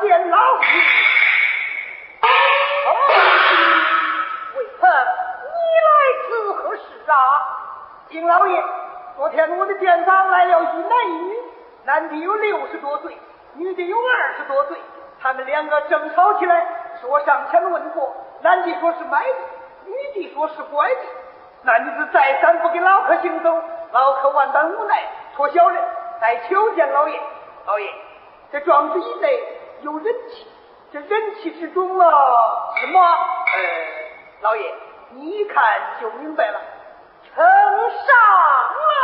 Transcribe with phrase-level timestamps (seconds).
[0.00, 0.66] 见老爷，
[2.86, 2.90] 哦，
[5.42, 5.48] 你
[5.86, 5.90] 来
[6.26, 7.14] 此何事啊？
[8.08, 8.64] 金老爷，
[9.16, 11.34] 昨天我的店房来了一男一女，
[11.84, 13.18] 男的有六十多岁，
[13.54, 14.78] 女的有二十多岁，
[15.20, 16.66] 他们两个争吵起来。
[17.04, 19.34] 我上前问过，男的说是买的，
[19.86, 21.00] 女的说是拐的。
[21.62, 25.02] 那女子再三不给老客行走，老客万般无奈，
[25.34, 25.82] 托小人
[26.20, 27.20] 来求见老爷。
[27.66, 27.92] 老爷，
[28.52, 29.57] 这庄子以得。
[29.82, 30.46] 有人气，
[30.92, 33.00] 这人气之中了，什么？
[33.00, 33.06] 呃，
[34.40, 34.74] 老爷，
[35.10, 35.64] 你一看
[36.00, 36.60] 就明白了，
[37.34, 37.46] 呈上
[38.74, 38.98] 来。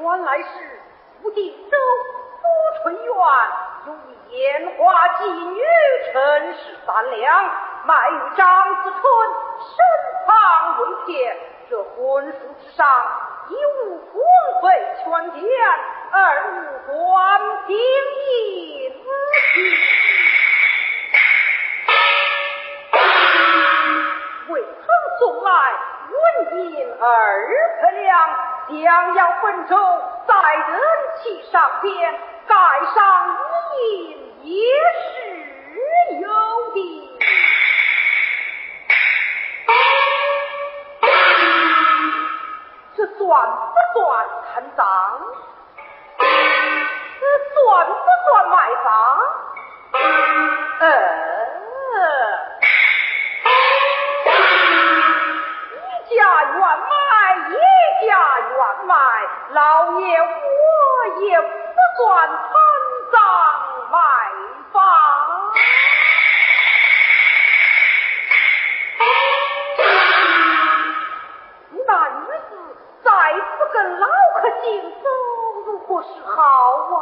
[0.00, 0.44] 原来是
[1.30, 1.76] 定州
[2.40, 3.14] 苏春院
[3.86, 5.60] 有一烟花妓女
[6.12, 7.44] 陈氏三两，
[7.84, 9.02] 卖与张子春，
[9.58, 9.76] 身
[10.26, 10.28] 藏
[10.78, 11.10] 为妾。
[11.70, 12.86] 这婚书之上，
[13.48, 13.52] 一
[13.86, 14.14] 无官
[14.62, 14.64] 费
[15.02, 15.42] 圈点，
[16.12, 16.14] 二
[16.52, 17.40] 无官。
[27.34, 27.40] 二
[27.80, 28.12] 十梁
[28.68, 29.74] 将要分州，
[30.28, 30.78] 再得人
[31.20, 32.14] 气上天，
[32.46, 32.54] 盖
[32.94, 33.36] 上
[33.74, 33.82] 印
[34.42, 34.52] 也
[35.02, 35.04] 是
[36.20, 36.28] 有
[36.74, 36.78] 的。
[42.96, 44.00] 这算不算
[44.54, 44.84] 贪赃？
[46.18, 47.22] 这
[47.52, 47.92] 算不
[48.28, 48.88] 算买房？
[50.78, 50.86] 呃。
[56.06, 56.93] 一家院落。
[58.86, 58.94] 卖
[59.50, 61.48] 老爷我也不
[61.98, 62.50] 算贪
[63.12, 63.20] 赃
[63.90, 63.98] 卖
[64.72, 64.80] 房
[71.86, 72.52] 那女子
[73.02, 73.10] 再
[73.58, 74.06] 不跟老
[74.40, 75.08] 客进走
[75.66, 76.40] 如何是好
[76.72, 76.94] 啊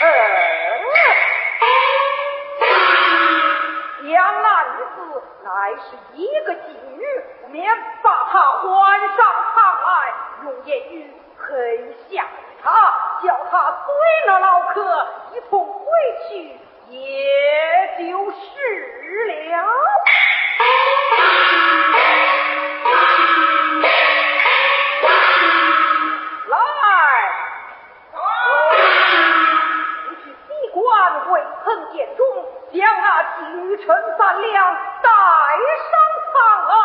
[0.00, 0.06] 呃
[4.08, 5.17] 杨男子
[5.58, 7.04] 还是一个妓女，
[7.42, 7.66] 不免
[8.00, 10.14] 把他关上堂来，
[10.44, 12.24] 用言语狠吓
[12.62, 12.70] 他，
[13.24, 15.84] 叫他醉了，老客一同回
[16.28, 16.56] 去，
[16.90, 19.66] 也就是了。
[33.68, 33.86] 与臣
[34.16, 35.92] 范良带上
[36.32, 36.78] 抗案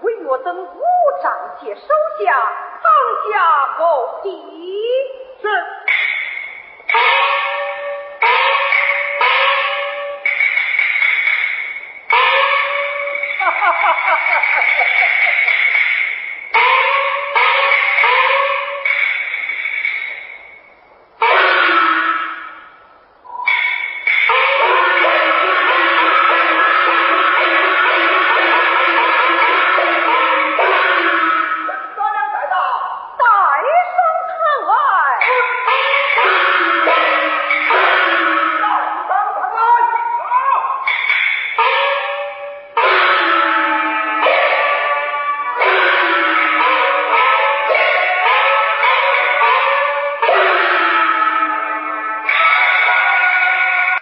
[0.00, 0.80] 为我等五
[1.22, 1.80] 丈姐手
[2.24, 2.32] 下
[2.82, 2.90] 放
[3.30, 3.84] 下狗
[4.22, 4.65] 屁